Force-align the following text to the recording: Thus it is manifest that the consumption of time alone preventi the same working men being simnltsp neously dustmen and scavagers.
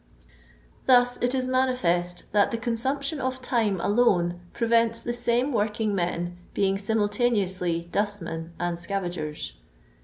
Thus 0.87 1.17
it 1.21 1.35
is 1.35 1.47
manifest 1.47 2.23
that 2.31 2.49
the 2.49 2.57
consumption 2.57 3.21
of 3.21 3.39
time 3.39 3.79
alone 3.81 4.39
preventi 4.51 5.03
the 5.03 5.13
same 5.13 5.53
working 5.53 5.93
men 5.93 6.37
being 6.55 6.77
simnltsp 6.77 7.31
neously 7.31 7.87
dustmen 7.91 8.51
and 8.59 8.77
scavagers. 8.77 9.53